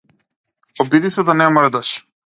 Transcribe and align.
Обиди 0.85 1.11
се 1.17 1.27
да 1.29 1.37
не 1.43 1.51
мрдаш. 1.59 1.93